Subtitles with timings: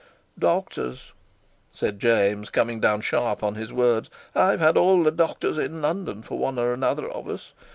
[0.39, 1.11] "Doctors!"
[1.71, 6.23] said James, coming down sharp on his words: "I've had all the doctors in London
[6.23, 7.51] for one or another of us.